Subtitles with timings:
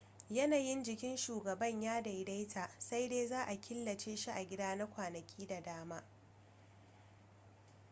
[0.29, 5.47] yanayin jikin shugaban ya daidaita sai dai za a killace shi a gida na kwanaki
[5.47, 6.03] da dama